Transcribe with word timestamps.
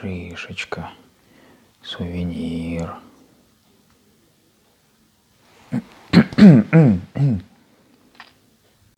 Шишечка. 0.00 0.92
Сувенир. 1.82 3.00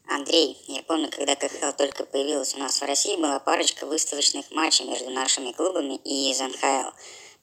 Андрей, 0.06 0.58
я 0.66 0.82
помню, 0.82 1.08
когда 1.10 1.36
КХЛ 1.36 1.72
только 1.78 2.04
появилась 2.04 2.54
у 2.54 2.58
нас 2.58 2.82
в 2.82 2.84
России, 2.84 3.16
была 3.16 3.38
парочка 3.38 3.86
выставочных 3.86 4.50
матчей 4.50 4.84
между 4.84 5.08
нашими 5.08 5.52
клубами 5.52 5.98
и 6.04 6.32
из 6.32 6.40
НХЛ. 6.40 6.90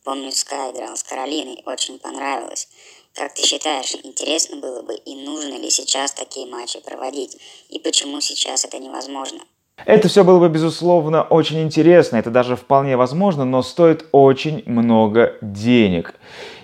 Помню, 0.03 0.31
Скай 0.31 0.71
играл 0.71 0.95
с 0.95 1.01
Каролиной, 1.01 1.63
очень 1.65 1.97
понравилось. 1.97 2.67
Как 3.13 3.33
ты 3.33 3.41
считаешь, 3.41 3.95
интересно 3.95 4.57
было 4.57 4.83
бы 4.83 4.93
и 4.93 5.15
нужно 5.15 5.57
ли 5.57 5.71
сейчас 5.71 6.11
такие 6.11 6.45
матчи 6.45 6.79
проводить? 6.79 7.39
И 7.69 7.79
почему 7.79 8.21
сейчас 8.21 8.65
это 8.65 8.77
невозможно? 8.77 9.39
Это 9.85 10.07
все 10.07 10.23
было 10.23 10.39
бы, 10.39 10.49
безусловно, 10.49 11.21
очень 11.21 11.61
интересно, 11.61 12.17
это 12.17 12.29
даже 12.29 12.55
вполне 12.55 12.97
возможно, 12.97 13.45
но 13.45 13.61
стоит 13.61 14.05
очень 14.11 14.63
много 14.65 15.33
денег. 15.41 16.13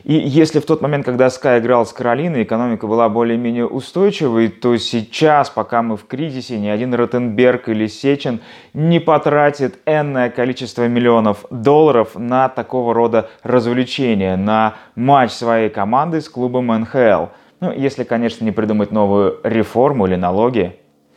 И 0.04 0.16
если 0.16 0.60
в 0.60 0.66
тот 0.66 0.82
момент, 0.82 1.06
когда 1.06 1.28
Sky 1.28 1.60
играл 1.60 1.86
с 1.86 1.94
Каролиной, 1.94 2.44
экономика 2.44 2.88
была 2.88 3.08
более-менее 3.08 3.66
устойчивой, 3.66 4.50
то 4.50 4.76
сейчас, 4.76 5.50
пока 5.50 5.82
мы 5.82 5.96
в 5.96 6.06
кризисе, 6.06 6.60
ни 6.60 6.68
один 6.68 6.94
Ротенберг 6.94 7.70
или 7.70 7.88
Сечин 7.88 8.42
не 8.74 9.00
потратит 9.00 9.80
энное 9.86 10.30
количество 10.30 10.86
миллионов 10.90 11.46
долларов 11.50 12.16
на 12.16 12.50
такого 12.50 12.94
рода 12.94 13.30
развлечения, 13.44 14.36
на 14.36 14.76
матч 14.96 15.32
своей 15.32 15.70
команды 15.70 16.20
с 16.20 16.28
клубом 16.28 16.68
НХЛ. 16.68 17.28
Ну, 17.62 17.72
если, 17.72 18.04
конечно, 18.04 18.44
не 18.44 18.52
придумать 18.52 18.92
новую 18.92 19.40
реформу 19.44 20.08
или 20.08 20.16
налоги. 20.16 20.76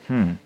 Хм. 0.08 0.36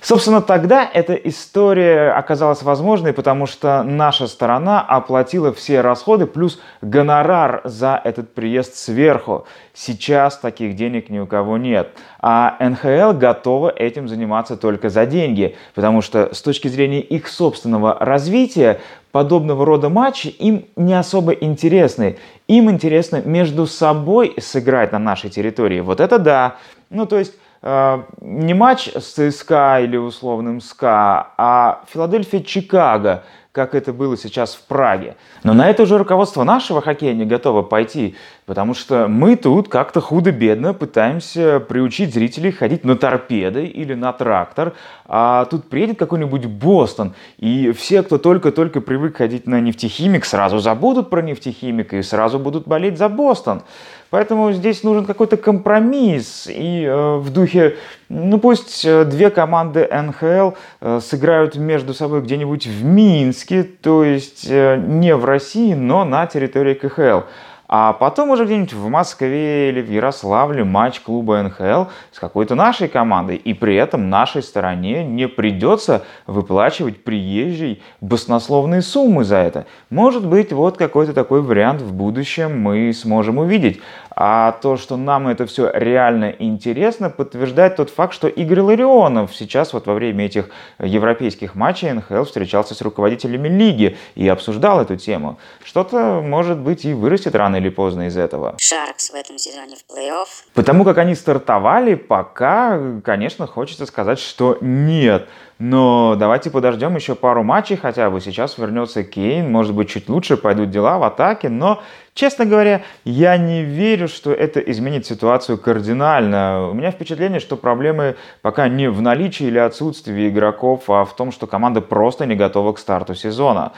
Собственно, 0.00 0.40
тогда 0.40 0.88
эта 0.92 1.14
история 1.14 2.12
оказалась 2.12 2.62
возможной, 2.62 3.12
потому 3.12 3.46
что 3.46 3.82
наша 3.82 4.28
сторона 4.28 4.80
оплатила 4.80 5.52
все 5.52 5.80
расходы 5.80 6.26
плюс 6.26 6.60
гонорар 6.82 7.62
за 7.64 8.00
этот 8.04 8.32
приезд 8.32 8.76
сверху. 8.76 9.46
Сейчас 9.74 10.38
таких 10.38 10.76
денег 10.76 11.10
ни 11.10 11.18
у 11.18 11.26
кого 11.26 11.58
нет. 11.58 11.90
А 12.20 12.56
НХЛ 12.60 13.18
готова 13.18 13.70
этим 13.70 14.08
заниматься 14.08 14.56
только 14.56 14.88
за 14.88 15.04
деньги, 15.04 15.56
потому 15.74 16.00
что 16.00 16.32
с 16.32 16.42
точки 16.42 16.68
зрения 16.68 17.00
их 17.00 17.26
собственного 17.26 17.96
развития 17.98 18.80
подобного 19.10 19.66
рода 19.66 19.88
матчи 19.88 20.28
им 20.28 20.66
не 20.76 20.94
особо 20.94 21.32
интересны. 21.32 22.18
Им 22.46 22.70
интересно 22.70 23.20
между 23.24 23.66
собой 23.66 24.34
сыграть 24.38 24.92
на 24.92 24.98
нашей 24.98 25.30
территории. 25.30 25.80
Вот 25.80 26.00
это 26.00 26.18
да. 26.18 26.56
Ну, 26.90 27.04
то 27.04 27.18
есть 27.18 27.34
не 27.62 28.54
матч 28.54 28.88
с 28.88 29.14
ЦСКА 29.14 29.80
или 29.80 29.96
условным 29.96 30.60
СКА, 30.60 31.32
а 31.36 31.80
Филадельфия-Чикаго, 31.92 33.24
как 33.50 33.74
это 33.74 33.92
было 33.92 34.16
сейчас 34.16 34.54
в 34.54 34.62
Праге. 34.66 35.16
Но 35.42 35.52
на 35.52 35.68
это 35.68 35.82
уже 35.82 35.98
руководство 35.98 36.44
нашего 36.44 36.80
хоккея 36.80 37.12
не 37.14 37.24
готово 37.24 37.62
пойти, 37.62 38.14
потому 38.46 38.74
что 38.74 39.08
мы 39.08 39.34
тут 39.34 39.68
как-то 39.68 40.00
худо-бедно 40.00 40.74
пытаемся 40.74 41.58
приучить 41.58 42.14
зрителей 42.14 42.52
ходить 42.52 42.84
на 42.84 42.94
торпеды 42.94 43.64
или 43.64 43.94
на 43.94 44.12
трактор, 44.12 44.74
а 45.06 45.46
тут 45.46 45.68
приедет 45.68 45.98
какой-нибудь 45.98 46.46
Бостон, 46.46 47.14
и 47.38 47.72
все, 47.72 48.04
кто 48.04 48.18
только-только 48.18 48.80
привык 48.80 49.16
ходить 49.16 49.48
на 49.48 49.60
нефтехимик, 49.60 50.24
сразу 50.24 50.60
забудут 50.60 51.10
про 51.10 51.22
нефтехимик 51.22 51.94
и 51.94 52.02
сразу 52.02 52.38
будут 52.38 52.68
болеть 52.68 52.98
за 52.98 53.08
Бостон. 53.08 53.62
Поэтому 54.10 54.52
здесь 54.52 54.82
нужен 54.82 55.04
какой-то 55.04 55.36
компромисс. 55.36 56.48
И 56.48 56.84
э, 56.84 57.16
в 57.16 57.30
духе, 57.30 57.76
ну 58.08 58.38
пусть 58.38 58.84
э, 58.84 59.04
две 59.04 59.30
команды 59.30 59.86
НХЛ 59.86 60.56
э, 60.80 61.00
сыграют 61.02 61.56
между 61.56 61.92
собой 61.92 62.22
где-нибудь 62.22 62.66
в 62.66 62.84
Минске, 62.84 63.64
то 63.64 64.04
есть 64.04 64.46
э, 64.48 64.76
не 64.76 65.14
в 65.14 65.24
России, 65.24 65.74
но 65.74 66.04
на 66.04 66.26
территории 66.26 66.74
КХЛ. 66.74 67.26
А 67.68 67.92
потом 67.92 68.30
уже 68.30 68.46
где-нибудь 68.46 68.72
в 68.72 68.88
Москве 68.88 69.68
или 69.68 69.82
в 69.82 69.90
Ярославле 69.90 70.64
матч 70.64 71.00
клуба 71.00 71.42
НХЛ 71.42 71.90
с 72.12 72.18
какой-то 72.18 72.54
нашей 72.54 72.88
командой. 72.88 73.36
И 73.36 73.52
при 73.52 73.76
этом 73.76 74.08
нашей 74.08 74.42
стороне 74.42 75.04
не 75.04 75.28
придется 75.28 76.02
выплачивать 76.26 77.04
приезжей 77.04 77.82
баснословные 78.00 78.80
суммы 78.80 79.24
за 79.24 79.36
это. 79.36 79.66
Может 79.90 80.26
быть, 80.26 80.50
вот 80.50 80.78
какой-то 80.78 81.12
такой 81.12 81.42
вариант 81.42 81.82
в 81.82 81.92
будущем 81.92 82.58
мы 82.58 82.90
сможем 82.94 83.36
увидеть. 83.36 83.82
А 84.20 84.50
то, 84.50 84.76
что 84.76 84.96
нам 84.96 85.28
это 85.28 85.46
все 85.46 85.70
реально 85.72 86.34
интересно, 86.40 87.08
подтверждает 87.08 87.76
тот 87.76 87.88
факт, 87.88 88.12
что 88.12 88.26
Игорь 88.26 88.58
Ларионов 88.58 89.32
сейчас 89.32 89.72
вот 89.72 89.86
во 89.86 89.94
время 89.94 90.26
этих 90.26 90.50
европейских 90.80 91.54
матчей 91.54 91.92
НХЛ 91.92 92.24
встречался 92.24 92.74
с 92.74 92.82
руководителями 92.82 93.46
лиги 93.46 93.96
и 94.16 94.26
обсуждал 94.26 94.80
эту 94.80 94.96
тему. 94.96 95.38
Что-то, 95.62 96.20
может 96.20 96.58
быть, 96.58 96.84
и 96.84 96.94
вырастет 96.94 97.36
рано 97.36 97.56
или 97.56 97.68
поздно 97.68 98.08
из 98.08 98.16
этого. 98.16 98.56
Шаркс 98.58 99.10
в 99.10 99.14
этом 99.14 99.38
сезоне 99.38 99.76
в 99.76 99.96
плей-офф? 99.96 100.26
Потому 100.52 100.84
как 100.84 100.98
они 100.98 101.14
стартовали, 101.14 101.94
пока, 101.94 103.00
конечно, 103.04 103.46
хочется 103.46 103.86
сказать, 103.86 104.18
что 104.18 104.58
нет. 104.60 105.28
Но 105.58 106.14
давайте 106.16 106.50
подождем 106.50 106.94
еще 106.94 107.16
пару 107.16 107.42
матчей 107.42 107.76
хотя 107.76 108.10
бы. 108.10 108.20
Сейчас 108.20 108.58
вернется 108.58 109.02
Кейн, 109.02 109.50
может 109.50 109.74
быть, 109.74 109.88
чуть 109.88 110.08
лучше 110.08 110.36
пойдут 110.36 110.70
дела 110.70 110.98
в 110.98 111.02
атаке. 111.02 111.48
Но, 111.48 111.82
честно 112.14 112.46
говоря, 112.46 112.82
я 113.04 113.36
не 113.36 113.64
верю, 113.64 114.06
что 114.06 114.32
это 114.32 114.60
изменит 114.60 115.04
ситуацию 115.04 115.58
кардинально. 115.58 116.68
У 116.68 116.74
меня 116.74 116.92
впечатление, 116.92 117.40
что 117.40 117.56
проблемы 117.56 118.14
пока 118.40 118.68
не 118.68 118.88
в 118.88 119.02
наличии 119.02 119.46
или 119.46 119.58
отсутствии 119.58 120.28
игроков, 120.28 120.88
а 120.88 121.04
в 121.04 121.16
том, 121.16 121.32
что 121.32 121.48
команда 121.48 121.80
просто 121.80 122.24
не 122.24 122.36
готова 122.36 122.72
к 122.72 122.78
старту 122.78 123.16
сезона. 123.16 123.72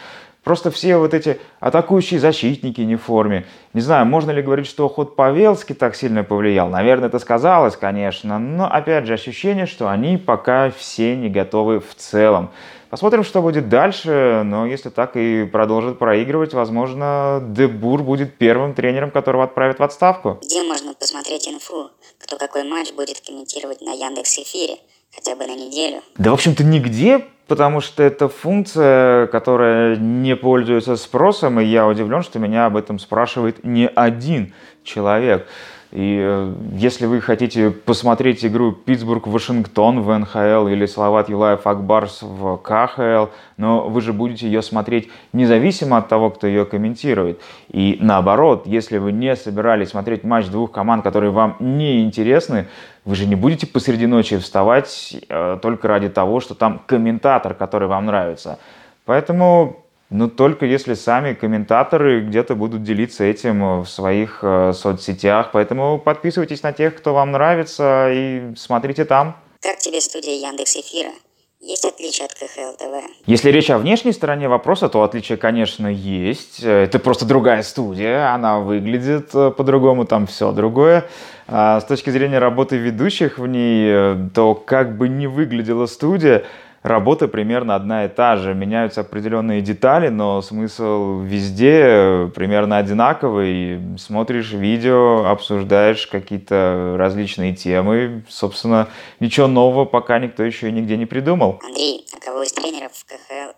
Просто 0.45 0.71
все 0.71 0.97
вот 0.97 1.12
эти 1.12 1.39
атакующие 1.61 2.19
защитники 2.19 2.81
не 2.81 2.97
в 2.97 3.03
форме. 3.03 3.47
Не 3.75 3.83
знаю, 3.83 4.06
можно 4.06 4.31
ли 4.31 4.41
говорить, 4.41 4.67
что 4.67 4.89
ход 4.89 5.15
Павелски 5.15 5.75
так 5.75 5.95
сильно 5.95 6.25
повлиял. 6.25 6.69
Наверное, 6.69 7.09
это 7.09 7.19
сказалось, 7.19 7.77
конечно. 7.77 8.39
Но, 8.39 8.71
опять 8.71 9.06
же, 9.06 9.15
ощущение, 9.15 9.67
что 9.67 9.89
они 9.89 10.17
пока 10.17 10.71
все 10.71 11.15
не 11.15 11.28
готовы 11.28 11.81
в 11.81 11.95
целом. 11.95 12.51
Посмотрим, 12.89 13.23
что 13.23 13.43
будет 13.43 13.69
дальше. 13.69 14.43
Но 14.45 14.67
если 14.67 14.89
так 14.89 15.17
и 15.17 15.45
продолжит 15.45 15.99
проигрывать, 15.99 16.55
возможно, 16.55 17.41
Дебур 17.41 18.03
будет 18.03 18.37
первым 18.39 18.75
тренером, 18.75 19.11
которого 19.11 19.45
отправят 19.45 19.78
в 19.78 19.83
отставку. 19.83 20.39
Где 20.43 20.62
можно 20.62 20.95
посмотреть 20.95 21.47
инфу? 21.49 21.91
Кто 22.19 22.37
какой 22.37 22.65
матч 22.65 22.93
будет 22.93 23.21
комментировать 23.21 23.81
на 23.83 23.93
Яндекс 23.93 24.39
Эфире? 24.39 24.78
Хотя 25.15 25.37
бы 25.37 25.47
на 25.47 25.55
неделю? 25.55 26.03
Да, 26.19 26.31
в 26.31 26.34
общем-то, 26.34 26.65
нигде, 26.65 27.27
потому 27.50 27.81
что 27.81 28.05
это 28.05 28.28
функция, 28.28 29.27
которая 29.27 29.97
не 29.97 30.37
пользуется 30.37 30.94
спросом, 30.94 31.59
и 31.59 31.65
я 31.65 31.84
удивлен, 31.88 32.22
что 32.22 32.38
меня 32.38 32.66
об 32.66 32.77
этом 32.77 33.00
спрашивает 33.00 33.65
не 33.65 33.88
один 33.88 34.53
человек. 34.84 35.49
И 35.91 36.21
э, 36.22 36.55
если 36.75 37.06
вы 37.06 37.21
хотите 37.21 37.71
посмотреть 37.72 38.44
игру 38.44 38.71
Питтсбург-Вашингтон 38.71 40.03
в 40.03 40.16
НХЛ 40.16 40.69
или 40.69 40.87
Салават 40.87 41.28
Юлаев 41.28 41.66
Акбарс 41.66 42.22
в 42.22 42.59
КХЛ, 42.59 43.33
но 43.56 43.89
вы 43.89 44.00
же 44.00 44.12
будете 44.12 44.47
ее 44.47 44.62
смотреть 44.62 45.09
независимо 45.33 45.97
от 45.97 46.06
того, 46.06 46.31
кто 46.31 46.47
ее 46.47 46.65
комментирует. 46.65 47.41
И 47.72 47.99
наоборот, 48.00 48.69
если 48.69 48.99
вы 48.99 49.10
не 49.10 49.34
собирались 49.34 49.89
смотреть 49.89 50.22
матч 50.22 50.47
двух 50.47 50.71
команд, 50.71 51.03
которые 51.03 51.33
вам 51.33 51.56
не 51.59 52.05
интересны, 52.05 52.69
вы 53.05 53.15
же 53.15 53.27
не 53.27 53.34
будете 53.34 53.66
посреди 53.66 54.06
ночи 54.06 54.38
вставать 54.38 55.16
э, 55.28 55.59
только 55.62 55.88
ради 55.88 56.09
того, 56.09 56.41
что 56.41 56.55
там 56.55 56.83
комментатор, 56.87 57.55
который 57.55 57.88
вам 57.88 58.06
нравится. 58.06 58.59
Поэтому 59.05 59.84
но 60.11 60.28
только 60.28 60.66
если 60.66 60.94
сами 60.94 61.34
комментаторы 61.34 62.21
где-то 62.21 62.56
будут 62.56 62.83
делиться 62.83 63.22
этим 63.22 63.83
в 63.83 63.89
своих 63.89 64.41
э, 64.43 64.72
соцсетях. 64.75 65.50
Поэтому 65.53 66.00
подписывайтесь 66.00 66.65
на 66.65 66.72
тех, 66.72 66.97
кто 66.97 67.15
вам 67.15 67.31
нравится, 67.31 68.10
и 68.12 68.55
смотрите 68.56 69.05
там. 69.05 69.37
Как 69.62 69.78
тебе 69.78 70.00
студия 70.00 70.49
Яндекс 70.49 70.77
Эфира? 70.77 71.12
Есть 71.60 71.84
отличия 71.84 72.25
от 72.25 72.32
КХЛ 72.32 72.75
ТВ? 72.78 73.04
Если 73.26 73.50
речь 73.50 73.69
о 73.69 73.76
внешней 73.76 74.12
стороне 74.12 74.48
вопроса, 74.48 74.88
то 74.88 75.03
отличия, 75.03 75.36
конечно, 75.36 75.89
есть. 75.89 76.60
Это 76.62 76.98
просто 76.98 77.27
другая 77.27 77.62
студия, 77.62 78.33
она 78.33 78.60
выглядит 78.60 79.34
э, 79.34 79.51
по-другому, 79.51 80.07
там 80.07 80.27
все 80.27 80.53
другое. 80.53 81.04
А 81.48 81.80
с 81.80 81.84
точки 81.84 82.09
зрения 82.09 82.39
работы 82.39 82.78
ведущих 82.78 83.39
в 83.39 83.47
ней, 83.47 83.91
э, 83.92 84.28
то 84.34 84.54
как 84.54 84.97
бы 84.97 85.10
не 85.10 85.27
выглядела 85.27 85.84
студия, 85.84 86.45
работа 86.82 87.28
примерно 87.28 87.74
одна 87.74 88.04
и 88.04 88.09
та 88.09 88.36
же. 88.36 88.54
Меняются 88.54 89.03
определенные 89.03 89.60
детали, 89.60 90.09
но 90.09 90.42
смысл 90.42 91.21
везде 91.21 92.30
примерно 92.34 92.78
одинаковый. 92.78 93.80
Смотришь 93.98 94.53
видео, 94.53 95.27
обсуждаешь 95.27 96.06
какие-то 96.06 96.94
различные 96.98 97.54
темы. 97.54 98.24
Собственно, 98.28 98.88
ничего 99.21 99.47
нового 99.47 99.84
пока 99.84 100.18
никто 100.18 100.42
еще 100.42 100.71
нигде 100.71 100.97
не 100.97 101.06
придумал. 101.06 101.60
Андрей, 101.65 102.06
а 102.15 102.24
кого 102.24 102.42
из 102.42 102.53
тренеров 102.53 102.92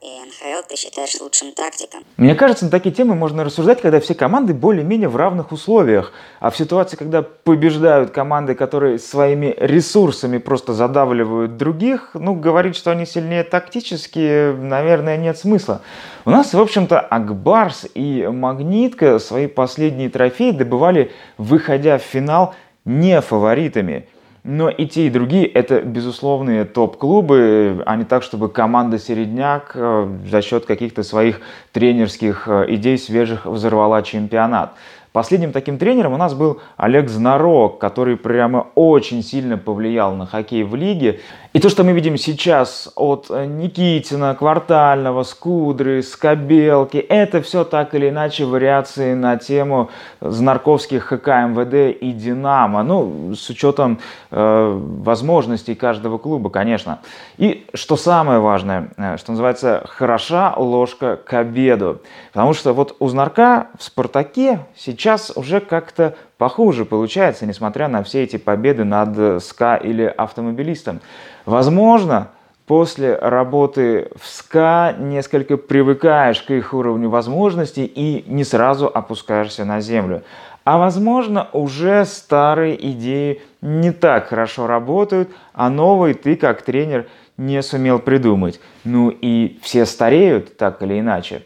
и 0.02 0.20
НХЛ 0.26 0.66
ты 0.69 0.76
считаешь 0.76 1.20
лучшим 1.20 1.52
тактиком? 1.52 2.02
Мне 2.16 2.34
кажется, 2.34 2.64
на 2.64 2.70
такие 2.72 2.93
темы 2.93 3.14
можно 3.14 3.44
рассуждать, 3.44 3.81
когда 3.81 4.00
все 4.00 4.14
команды 4.14 4.52
более-менее 4.52 5.08
в 5.08 5.14
равных 5.14 5.52
условиях. 5.52 6.12
А 6.40 6.50
в 6.50 6.56
ситуации, 6.56 6.96
когда 6.96 7.22
побеждают 7.22 8.10
команды, 8.10 8.56
которые 8.56 8.99
своими 8.99 9.54
ресурсами 9.58 10.38
просто 10.38 10.72
задавливают 10.72 11.56
других, 11.56 12.10
ну, 12.14 12.34
говорить, 12.34 12.75
что 12.75 12.90
они 12.90 13.06
сильнее 13.06 13.44
тактически, 13.44 14.52
наверное, 14.52 15.16
нет 15.16 15.38
смысла. 15.38 15.82
У 16.25 16.31
нас, 16.31 16.52
в 16.52 16.60
общем-то, 16.60 16.98
Акбарс 16.98 17.87
и 17.94 18.26
Магнитка 18.26 19.20
свои 19.20 19.46
последние 19.46 20.10
трофеи 20.10 20.50
добывали, 20.50 21.12
выходя 21.38 21.98
в 21.98 22.02
финал 22.02 22.55
не 22.84 23.20
фаворитами. 23.20 24.08
Но 24.44 24.69
и 24.69 24.87
те, 24.87 25.06
и 25.06 25.11
другие– 25.11 25.47
это 25.55 25.83
безусловные 25.83 26.65
топ-клубы, 26.65 27.81
а 27.87 27.94
не 27.94 28.05
так, 28.05 28.25
чтобы 28.25 28.49
команда 28.49 28.99
«Середняк» 28.99 29.71
э, 29.75 30.09
за 30.29 30.43
счет 30.43 30.67
каких-то 30.67 31.05
своих 31.05 31.41
тренерских 31.71 32.49
э, 32.49 32.65
идей 32.75 32.99
свежих 32.99 33.47
взорвала 33.47 34.03
чемпионат. 34.03 34.75
Последним 35.12 35.53
таким 35.53 35.76
тренером 35.76 36.14
у 36.14 36.17
нас 36.17 36.32
был 36.32 36.62
Олег 36.79 37.11
Знарок, 37.11 37.79
который 37.79 38.17
прямо 38.17 38.69
очень 38.75 39.23
сильно 39.23 39.59
повлиял 39.59 40.14
на 40.14 40.25
хоккей 40.25 40.62
в 40.62 40.75
лиге. 40.75 41.20
И 41.53 41.61
то, 41.61 41.69
что 41.69 41.85
мы 41.85 41.93
видим 41.93 42.17
сейчас 42.17 42.91
от 42.97 43.29
Никитина, 43.29 44.35
Квартального, 44.35 45.23
Скудры, 45.23 46.03
Скобелки, 46.03 46.97
это 46.97 47.43
все 47.43 47.64
так 47.64 47.94
или 47.94 48.09
иначе 48.09 48.47
вариации 48.47 49.12
на 49.12 49.37
тему 49.37 49.91
Знарковских 50.23 51.05
ХК 51.05 51.29
МВД 51.29 51.94
и 52.00 52.12
Динамо. 52.12 52.82
Ну, 52.82 53.35
с 53.35 53.50
учетом 53.50 53.99
э, 54.31 54.81
возможностей 55.05 55.75
каждого 55.75 56.17
клуба, 56.17 56.49
конечно. 56.49 57.00
И 57.37 57.67
что 57.75 57.97
самое 57.97 58.41
важное, 58.41 58.88
э, 58.97 59.19
что 59.19 59.32
называется, 59.32 59.85
хороша 59.87 60.55
ложка 60.56 61.17
к 61.17 61.35
обеду. 61.35 62.00
Потому 62.32 62.55
что 62.55 62.73
вот 62.73 62.97
у 62.99 63.08
Знарка 63.08 63.67
в 63.79 63.85
Спартаке 63.85 64.61
сейчас 64.75 65.01
уже 65.37 65.60
как-то 65.60 66.16
похуже 66.38 66.84
получается, 66.84 67.46
несмотря 67.46 67.88
на 67.88 68.02
все 68.02 68.22
эти 68.22 68.37
победы 68.37 68.84
над 68.84 69.43
СКА 69.43 69.76
или 69.76 70.04
автомобилистом. 70.04 71.00
Возможно, 71.46 72.28
после 72.66 73.16
работы 73.16 74.10
в 74.16 74.26
СКА 74.26 74.94
несколько 74.99 75.56
привыкаешь 75.56 76.43
к 76.43 76.50
их 76.50 76.75
уровню 76.75 77.08
возможностей 77.08 77.84
и 77.84 78.25
не 78.26 78.44
сразу 78.44 78.90
опускаешься 78.93 79.64
на 79.64 79.81
землю. 79.81 80.22
А 80.64 80.78
возможно, 80.78 81.48
уже 81.52 82.05
старые 82.05 82.76
идеи 82.93 83.43
не 83.60 83.90
так 83.90 84.28
хорошо 84.28 84.66
работают, 84.66 85.31
а 85.52 85.69
новые 85.70 86.14
ты 86.14 86.37
как 86.37 86.62
тренер 86.62 87.08
не 87.37 87.62
сумел 87.62 87.98
придумать. 87.98 88.60
Ну 88.84 89.10
и 89.10 89.58
все 89.62 89.87
стареют 89.87 90.56
так 90.56 90.82
или 90.82 91.00
иначе. 91.00 91.43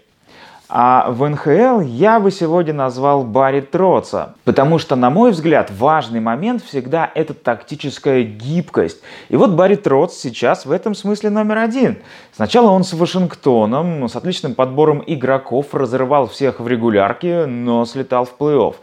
А 0.69 1.11
в 1.11 1.29
НХЛ 1.29 1.81
я 1.81 2.19
бы 2.19 2.33
сегодня 2.33 2.73
назвал 2.73 3.23
Барри 3.23 3.61
Троца, 3.61 4.35
потому 4.45 4.79
что, 4.79 4.97
на 4.97 5.11
мой 5.11 5.31
взгляд, 5.31 5.71
важный 5.71 6.19
момент 6.19 6.65
всегда 6.65 7.09
это 7.15 7.35
тактическая 7.35 8.25
гибкость. 8.25 9.01
И 9.29 9.37
вот 9.37 9.51
Барри 9.51 9.77
Троц 9.77 10.15
сейчас 10.15 10.67
в 10.67 10.73
этом 10.73 10.97
смысле 10.97 11.31
номер 11.31 11.59
один. 11.59 11.99
Сначала 12.35 12.71
он 12.71 12.83
с 12.83 12.93
Вашингтоном, 12.95 14.09
с 14.09 14.17
отличным 14.17 14.55
подбором 14.55 15.05
игроков, 15.07 15.73
разрывал 15.73 16.27
всех 16.27 16.59
в 16.59 16.67
регулярке, 16.67 17.47
но 17.47 17.85
слетал 17.85 18.25
в 18.25 18.35
плей-офф. 18.37 18.75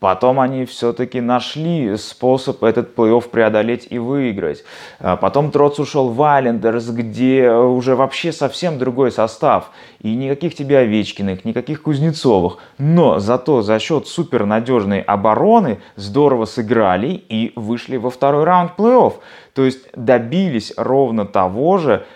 Потом 0.00 0.40
они 0.40 0.64
все-таки 0.64 1.20
нашли 1.20 1.94
способ 1.98 2.64
этот 2.64 2.96
плей-офф 2.96 3.28
преодолеть 3.28 3.86
и 3.90 3.98
выиграть. 3.98 4.64
А 4.98 5.16
потом 5.16 5.50
Троц 5.50 5.78
ушел 5.78 6.08
в 6.08 6.22
Айлендерс, 6.22 6.88
где 6.88 7.50
уже 7.50 7.94
вообще 7.94 8.32
совсем 8.32 8.78
другой 8.78 9.12
состав. 9.12 9.70
И 10.00 10.16
никаких 10.16 10.54
тебе 10.54 10.78
Овечкиных, 10.78 11.44
никаких 11.44 11.82
Кузнецовых. 11.82 12.56
Но 12.78 13.18
зато 13.18 13.60
за 13.60 13.78
счет 13.78 14.08
супернадежной 14.08 15.02
обороны 15.02 15.80
здорово 15.96 16.46
сыграли 16.46 17.22
и 17.28 17.52
вышли 17.54 17.98
во 17.98 18.08
второй 18.08 18.44
раунд 18.44 18.72
плей-офф. 18.78 19.12
То 19.52 19.66
есть 19.66 19.80
добились 19.94 20.72
ровно 20.78 21.26
того 21.26 21.76
же, 21.76 22.06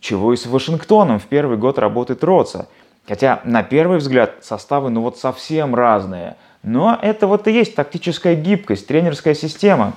чего 0.00 0.32
и 0.32 0.36
с 0.36 0.46
Вашингтоном 0.46 1.20
в 1.20 1.26
первый 1.26 1.58
год 1.58 1.78
работы 1.78 2.16
Троца. 2.16 2.66
Хотя 3.10 3.40
на 3.44 3.62
первый 3.62 3.98
взгляд 3.98 4.36
составы 4.40 4.88
ну 4.88 5.02
вот 5.02 5.18
совсем 5.18 5.74
разные– 5.74 6.36
но 6.62 6.98
это 7.00 7.26
вот 7.26 7.48
и 7.48 7.52
есть 7.52 7.74
тактическая 7.74 8.34
гибкость, 8.34 8.86
тренерская 8.86 9.34
система. 9.34 9.94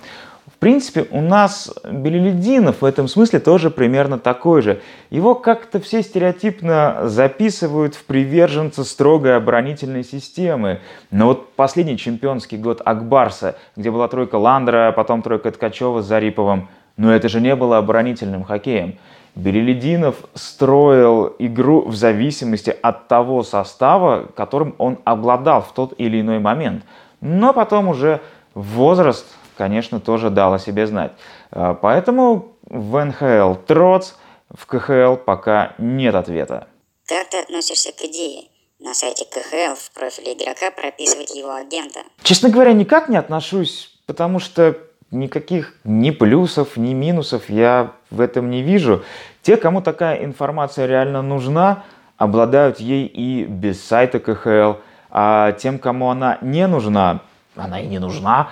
В 0.48 0.58
принципе, 0.60 1.08
у 1.12 1.20
нас 1.20 1.74
Белелединов 1.84 2.82
в 2.82 2.86
этом 2.86 3.10
смысле 3.10 3.40
тоже 3.40 3.70
примерно 3.70 4.18
такой 4.18 4.62
же. 4.62 4.82
Его 5.10 5.36
как-то 5.36 5.82
все 5.82 6.02
стереотипно 6.02 7.02
записывают 7.04 7.96
в 7.96 8.06
приверженца 8.06 8.86
строгой 8.86 9.36
оборонительной 9.36 10.06
системы. 10.06 10.80
Но 11.12 11.28
вот 11.28 11.54
последний 11.56 11.98
чемпионский 11.98 12.58
год 12.58 12.82
Акбарса, 12.84 13.58
где 13.76 13.92
была 13.92 14.08
тройка 14.08 14.36
Ландера, 14.36 14.94
потом 14.94 15.22
тройка 15.22 15.52
Ткачева 15.52 16.02
с 16.02 16.06
Зариповым, 16.06 16.70
но 16.98 17.14
это 17.14 17.30
же 17.30 17.42
не 17.42 17.56
было 17.56 17.78
оборонительным 17.78 18.44
хоккеем. 18.44 18.98
Белелединов 19.36 20.18
строил 20.36 21.36
игру 21.40 21.82
в 21.88 21.96
зависимости 21.96 22.76
от 22.82 23.08
того 23.08 23.44
состава, 23.44 24.28
которым 24.36 24.76
он 24.78 25.00
обладал 25.06 25.62
в 25.62 25.74
тот 25.74 25.94
или 25.98 26.22
иной 26.22 26.40
момент. 26.40 26.84
Но 27.20 27.54
потом 27.54 27.88
уже 27.88 28.22
возраст, 28.54 29.26
конечно, 29.58 30.00
тоже 30.00 30.30
дал 30.30 30.54
о 30.54 30.60
себе 30.60 30.86
знать. 30.86 31.14
А, 31.52 31.74
поэтому 31.74 32.54
в 32.70 33.04
НХЛ 33.04 33.56
троц, 33.66 34.14
в 34.54 34.68
КХЛ 34.68 35.16
пока 35.16 35.74
нет 35.80 36.14
ответа. 36.14 36.68
Как 37.08 37.28
ты 37.30 37.40
относишься 37.40 37.92
к 37.92 38.02
идее? 38.02 38.50
на 38.84 38.94
сайте 38.94 39.26
КХЛ 39.26 39.76
в 39.76 39.92
профиле 39.92 40.34
игрока 40.34 40.70
прописывать 40.70 41.34
его 41.34 41.54
агента? 41.54 42.02
Честно 42.22 42.50
говоря, 42.50 42.74
никак 42.74 43.08
не 43.08 43.16
отношусь, 43.16 43.98
потому 44.06 44.40
что 44.40 44.78
никаких 45.14 45.74
ни 45.84 46.12
плюсов, 46.12 46.76
ни 46.78 46.94
минусов 46.94 47.50
я 47.50 47.92
в 48.12 48.20
этом 48.20 48.50
не 48.50 48.62
вижу. 48.62 49.04
Те, 49.42 49.58
кому 49.58 49.82
такая 49.82 50.24
информация 50.24 50.86
реально 50.86 51.22
нужна, 51.22 51.84
обладают 52.18 52.80
ей 52.80 53.06
и 53.06 53.46
без 53.46 53.84
сайта 53.84 54.20
КХЛ, 54.20 54.80
а 55.10 55.52
тем, 55.54 55.80
кому 55.80 56.10
она 56.10 56.38
не 56.42 56.68
нужна, 56.68 57.22
она 57.56 57.80
и 57.80 57.88
не 57.88 58.00
нужна, 58.00 58.50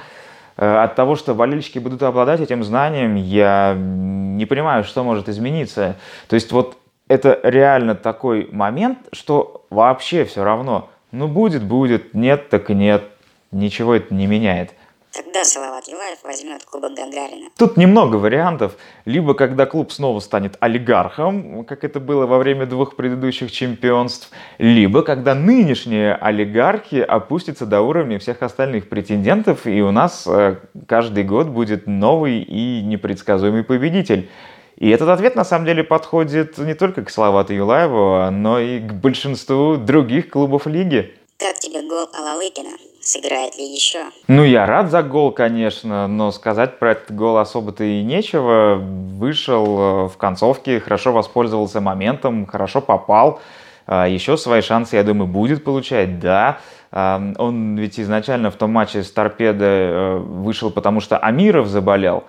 э, 0.58 0.84
от 0.84 0.96
того, 0.96 1.16
что 1.16 1.34
болельщики 1.34 1.80
будут 1.80 2.04
обладать 2.04 2.40
этим 2.40 2.64
знанием, 2.64 3.16
я 3.16 3.76
не 3.76 4.46
понимаю, 4.46 4.84
что 4.84 5.04
может 5.04 5.30
измениться. 5.30 5.96
То 6.28 6.36
есть 6.36 6.52
вот 6.52 6.78
это 7.08 7.40
реально 7.44 7.96
такой 7.96 8.48
момент, 8.52 9.00
что 9.12 9.66
вообще 9.70 10.24
все 10.26 10.44
равно. 10.44 10.90
Ну 11.12 11.28
будет, 11.28 11.64
будет, 11.64 12.14
нет, 12.14 12.50
так 12.50 12.70
и 12.70 12.74
нет. 12.74 13.04
Ничего 13.52 13.96
это 13.96 14.14
не 14.14 14.28
меняет. 14.28 14.74
Когда 15.14 15.44
Салават 15.44 15.90
Юлаев 15.90 16.20
возьмет 16.24 16.64
Кубок 16.64 16.94
Гагарина? 16.94 17.50
Тут 17.58 17.76
немного 17.76 18.16
вариантов. 18.16 18.78
Либо 19.04 19.34
когда 19.34 19.66
клуб 19.66 19.92
снова 19.92 20.22
станет 20.22 20.56
олигархом, 20.62 21.66
как 21.66 21.84
это 21.84 22.00
было 22.00 22.26
во 22.26 22.38
время 22.38 22.66
двух 22.66 22.96
предыдущих 22.96 23.52
чемпионств, 23.52 24.32
либо 24.58 25.02
когда 25.04 25.36
нынешние 25.36 26.16
олигархи 26.16 26.96
опустятся 26.96 27.66
до 27.66 27.82
уровня 27.82 28.20
всех 28.20 28.42
остальных 28.42 28.88
претендентов, 28.88 29.68
и 29.68 29.82
у 29.82 29.92
нас 29.92 30.26
э, 30.28 30.56
каждый 30.88 31.26
год 31.26 31.48
будет 31.48 31.88
новый 31.88 32.42
и 32.42 32.82
непредсказуемый 32.82 33.66
победитель. 33.66 34.30
И 34.78 34.90
этот 34.90 35.10
ответ 35.10 35.36
на 35.36 35.44
самом 35.44 35.66
деле 35.66 35.84
подходит 35.84 36.58
не 36.58 36.74
только 36.74 37.04
к 37.04 37.10
Салавату 37.10 37.54
Юлаеву, 37.54 38.32
но 38.32 38.60
и 38.60 38.80
к 38.80 38.94
большинству 38.94 39.76
других 39.76 40.30
клубов 40.30 40.68
лиги. 40.68 41.14
Как 41.38 41.60
тебе 41.60 41.82
гол 41.82 42.08
Алалыкина? 42.14 42.91
Сыграет 43.02 43.58
ли 43.58 43.66
еще? 43.66 44.06
Ну, 44.28 44.44
я 44.44 44.68
рад 44.68 44.92
за 44.92 45.02
гол, 45.02 45.32
конечно, 45.32 46.08
но 46.08 46.32
сказать 46.32 46.78
про 46.78 46.92
этот 46.92 47.16
гол 47.16 47.38
особо-то 47.38 47.84
и 47.84 48.04
нечего. 48.04 48.76
Вышел 48.76 49.66
э, 49.66 50.08
в 50.08 50.18
концовке, 50.18 50.80
хорошо 50.80 51.12
воспользовался 51.12 51.82
моментом, 51.82 52.46
хорошо 52.46 52.80
попал. 52.80 53.42
А, 53.88 54.08
еще 54.08 54.38
свои 54.38 54.62
шансы, 54.62 54.98
я 54.98 55.04
думаю, 55.04 55.28
будет 55.28 55.64
получать, 55.64 56.20
да. 56.20 56.60
А, 56.92 57.20
он 57.40 57.76
ведь 57.76 58.00
изначально 58.00 58.52
в 58.52 58.56
том 58.56 58.72
матче 58.72 59.02
с 59.02 59.12
Торпедо 59.12 59.66
э, 59.66 60.18
вышел, 60.18 60.70
потому 60.70 61.00
что 61.00 61.18
Амиров 61.18 61.68
заболел 61.68 62.26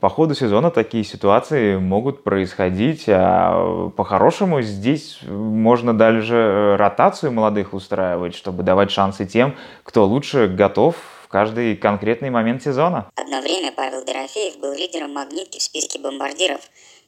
по 0.00 0.08
ходу 0.08 0.34
сезона 0.34 0.70
такие 0.70 1.04
ситуации 1.04 1.76
могут 1.76 2.22
происходить. 2.22 3.04
А 3.08 3.90
по-хорошему 3.96 4.62
здесь 4.62 5.18
можно 5.26 5.96
даже 5.96 6.76
ротацию 6.78 7.32
молодых 7.32 7.74
устраивать, 7.74 8.34
чтобы 8.34 8.62
давать 8.62 8.90
шансы 8.90 9.26
тем, 9.26 9.56
кто 9.82 10.06
лучше 10.06 10.46
готов 10.46 10.96
в 11.24 11.28
каждый 11.28 11.76
конкретный 11.76 12.30
момент 12.30 12.62
сезона. 12.62 13.08
Одно 13.16 13.40
время 13.40 13.72
Павел 13.74 14.04
Дорофеев 14.04 14.58
был 14.60 14.72
лидером 14.72 15.14
«Магнитки» 15.14 15.58
в 15.58 15.62
списке 15.62 15.98
бомбардиров. 15.98 16.60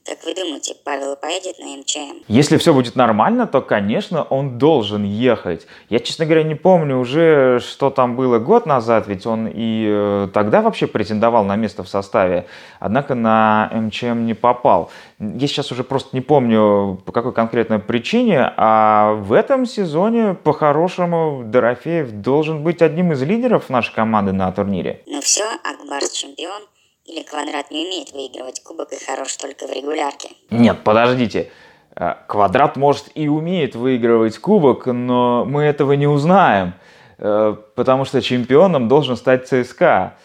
Как 0.07 0.23
вы 0.25 0.35
думаете, 0.35 0.75
Павел 0.85 1.17
поедет 1.17 1.59
на 1.59 1.77
МЧМ? 1.79 2.25
Если 2.29 2.59
все 2.59 2.75
будет 2.75 2.95
нормально, 2.95 3.47
то, 3.47 3.63
конечно, 3.63 4.23
он 4.23 4.59
должен 4.59 5.03
ехать. 5.03 5.67
Я, 5.89 5.99
честно 5.99 6.27
говоря, 6.27 6.43
не 6.43 6.55
помню 6.55 6.99
уже, 6.99 7.59
что 7.61 7.89
там 7.89 8.15
было 8.15 8.39
год 8.39 8.67
назад, 8.67 9.07
ведь 9.07 9.25
он 9.25 9.49
и 9.51 9.87
э, 9.89 10.29
тогда 10.35 10.61
вообще 10.61 10.87
претендовал 10.87 11.45
на 11.45 11.57
место 11.57 11.85
в 11.85 11.89
составе, 11.89 12.47
однако 12.81 13.15
на 13.15 13.71
МЧМ 13.73 14.27
не 14.27 14.35
попал. 14.35 14.91
Я 15.19 15.47
сейчас 15.47 15.73
уже 15.73 15.85
просто 15.85 16.11
не 16.13 16.21
помню, 16.21 17.01
по 17.07 17.13
какой 17.13 17.33
конкретной 17.33 17.79
причине, 17.79 18.53
а 18.59 19.15
в 19.15 19.33
этом 19.33 19.65
сезоне, 19.65 20.35
по-хорошему, 20.35 21.45
Дорофеев 21.47 22.11
должен 22.11 22.63
быть 22.63 22.83
одним 22.83 23.13
из 23.13 23.23
лидеров 23.23 23.71
нашей 23.71 23.95
команды 23.95 24.33
на 24.33 24.53
турнире. 24.53 25.01
Ну 25.07 25.23
все, 25.23 25.45
Акбарс 25.63 26.13
чемпион, 26.13 26.61
или 27.07 27.23
Квадрат 27.23 27.71
не 27.71 27.85
умеет 27.85 28.13
выигрывать 28.13 28.63
кубок 28.63 28.93
и 28.93 29.05
хорош 29.05 29.37
только 29.37 29.67
в 29.67 29.73
регулярке? 29.73 30.31
Нет, 30.51 30.83
подождите. 30.85 31.51
Э, 31.97 32.15
Квадрат, 32.27 32.77
может, 32.77 33.07
и 33.15 33.29
умеет 33.29 33.75
выигрывать 33.75 34.39
кубок, 34.39 34.87
но 34.87 35.45
мы 35.45 35.65
этого 35.65 35.93
не 35.93 36.07
узнаем, 36.07 36.75
э, 37.19 37.57
потому 37.75 38.05
что 38.05 38.23
чемпионом 38.23 38.89
должен 38.89 39.17
стать 39.17 39.47
ЦСКА. 39.47 40.17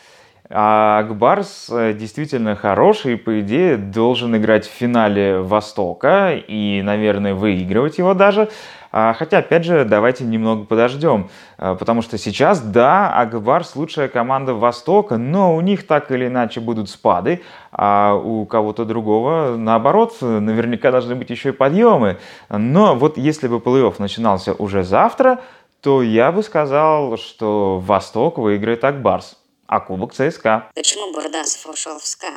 А 0.51 0.99
Акбарс 0.99 1.69
э, 1.69 1.93
действительно 1.93 2.55
хороший, 2.55 3.13
и, 3.13 3.17
по 3.17 3.39
идее, 3.39 3.77
должен 3.77 4.35
играть 4.35 4.67
в 4.67 4.71
финале 4.71 5.41
Востока 5.41 6.33
и, 6.33 6.81
наверное, 6.83 7.35
выигрывать 7.35 7.99
его 7.99 8.15
даже. 8.15 8.49
А, 8.91 9.13
хотя, 9.13 9.37
опять 9.37 9.63
же, 9.63 9.85
давайте 9.85 10.23
немного 10.23 10.65
подождем, 10.65 11.29
а, 11.59 11.75
потому 11.75 12.01
что 12.01 12.17
сейчас, 12.17 12.61
да, 12.61 13.13
Агбарс 13.13 13.75
лучшая 13.75 14.07
команда 14.07 14.55
Востока, 14.55 15.17
но 15.17 15.55
у 15.55 15.61
них 15.61 15.85
так 15.85 16.09
или 16.11 16.25
иначе 16.25 16.59
будут 16.59 16.89
спады, 16.89 17.41
а 17.71 18.15
у 18.15 18.47
кого-то 18.47 18.85
другого, 18.85 19.55
наоборот, 19.55 20.17
наверняка 20.21 20.89
должны 20.89 21.13
быть 21.13 21.29
еще 21.29 21.49
и 21.49 21.51
подъемы. 21.51 22.17
Но 22.49 22.95
вот 22.95 23.19
если 23.19 23.47
бы 23.47 23.57
плей-офф 23.57 23.95
начинался 23.99 24.53
уже 24.53 24.83
завтра, 24.83 25.41
то 25.81 26.01
я 26.01 26.31
бы 26.31 26.41
сказал, 26.41 27.17
что 27.17 27.79
Восток 27.79 28.39
выиграет 28.39 28.83
Акбарс, 28.83 29.37
а 29.69 29.79
Кубок 29.79 30.13
ЦСКА. 30.13 30.69
Почему 30.73 31.13
Бурдасов 31.13 31.71
ушел 31.71 31.99
в 31.99 32.05
СКА? 32.05 32.33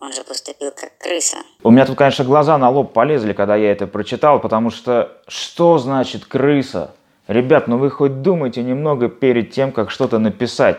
Он 0.00 0.12
же 0.12 0.22
поступил 0.22 0.70
как 0.70 0.98
крыса. 0.98 1.38
У 1.62 1.70
меня 1.70 1.86
тут, 1.86 1.96
конечно, 1.96 2.26
глаза 2.26 2.58
на 2.58 2.68
лоб 2.68 2.92
полезли, 2.92 3.32
когда 3.32 3.56
я 3.56 3.72
это 3.72 3.86
прочитал, 3.86 4.38
потому 4.38 4.68
что 4.68 5.16
что 5.26 5.78
значит 5.78 6.26
крыса? 6.26 6.94
Ребят, 7.26 7.68
ну 7.68 7.78
вы 7.78 7.88
хоть 7.88 8.20
думайте 8.20 8.62
немного 8.62 9.08
перед 9.08 9.50
тем, 9.50 9.72
как 9.72 9.90
что-то 9.90 10.18
написать. 10.18 10.76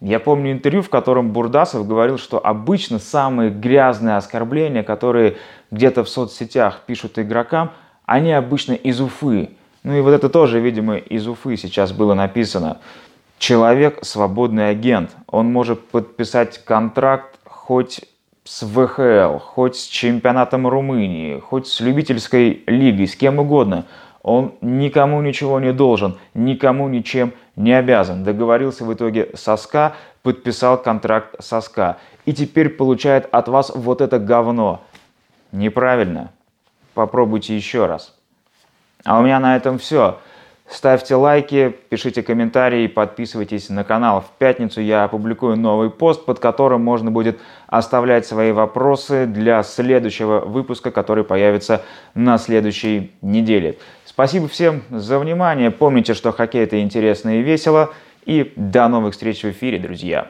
Я 0.00 0.20
помню 0.20 0.52
интервью, 0.52 0.82
в 0.82 0.88
котором 0.88 1.32
Бурдасов 1.32 1.88
говорил, 1.88 2.16
что 2.16 2.38
обычно 2.38 3.00
самые 3.00 3.50
грязные 3.50 4.16
оскорбления, 4.16 4.84
которые 4.84 5.38
где-то 5.72 6.04
в 6.04 6.08
соцсетях 6.08 6.82
пишут 6.86 7.18
игрокам, 7.18 7.72
они 8.06 8.32
обычно 8.32 8.74
из 8.74 9.00
Уфы. 9.00 9.50
Ну 9.82 9.96
и 9.96 10.00
вот 10.00 10.12
это 10.12 10.28
тоже, 10.28 10.60
видимо, 10.60 10.96
из 10.96 11.26
Уфы 11.26 11.56
сейчас 11.56 11.90
было 11.90 12.14
написано. 12.14 12.78
Человек– 13.38 13.98
свободный 14.02 14.70
агент. 14.70 15.10
Он 15.26 15.52
может 15.52 15.86
подписать 15.88 16.64
контракт 16.64 17.38
хоть 17.44 18.00
с 18.44 18.62
ВХЛ, 18.62 19.38
хоть 19.38 19.76
с 19.76 19.86
чемпионатом 19.86 20.66
Румынии, 20.66 21.40
хоть 21.40 21.66
с 21.66 21.80
любительской 21.80 22.62
лигой, 22.66 23.08
с 23.08 23.16
кем 23.16 23.38
угодно. 23.38 23.86
Он 24.22 24.54
никому 24.60 25.20
ничего 25.20 25.60
не 25.60 25.72
должен, 25.72 26.18
никому 26.32 26.88
ничем 26.88 27.32
не 27.56 27.72
обязан. 27.72 28.24
Договорился 28.24 28.84
в 28.84 28.92
итоге 28.92 29.30
со 29.34 29.56
СКА, 29.56 29.94
подписал 30.22 30.80
контракт 30.80 31.36
со 31.42 31.60
СКА. 31.60 31.98
И 32.24 32.32
теперь 32.32 32.70
получает 32.70 33.28
от 33.32 33.48
вас 33.48 33.70
вот 33.74 34.00
это 34.00 34.18
говно. 34.18 34.82
Неправильно. 35.52 36.32
Попробуйте 36.94 37.54
еще 37.54 37.86
раз. 37.86 38.14
А 39.04 39.18
у 39.18 39.22
меня 39.22 39.40
на 39.40 39.56
этом 39.56 39.78
все. 39.78 40.18
Ставьте 40.74 41.14
лайки, 41.14 41.72
пишите 41.88 42.24
комментарии, 42.24 42.88
подписывайтесь 42.88 43.68
на 43.68 43.84
канал. 43.84 44.22
В 44.22 44.38
пятницу 44.38 44.80
я 44.80 45.04
опубликую 45.04 45.56
новый 45.56 45.88
пост, 45.88 46.24
под 46.24 46.40
которым 46.40 46.82
можно 46.82 47.12
будет 47.12 47.38
оставлять 47.68 48.26
свои 48.26 48.50
вопросы 48.50 49.26
для 49.26 49.62
следующего 49.62 50.40
выпуска, 50.40 50.90
который 50.90 51.22
появится 51.22 51.82
на 52.16 52.38
следующей 52.38 53.12
неделе. 53.22 53.78
Спасибо 54.04 54.48
всем 54.48 54.82
за 54.90 55.20
внимание. 55.20 55.70
Помните, 55.70 56.12
что 56.12 56.32
хоккей 56.32 56.64
это 56.64 56.80
интересно 56.82 57.38
и 57.38 57.42
весело. 57.42 57.94
И 58.26 58.52
до 58.56 58.88
новых 58.88 59.12
встреч 59.12 59.42
в 59.42 59.50
эфире, 59.50 59.78
друзья. 59.78 60.26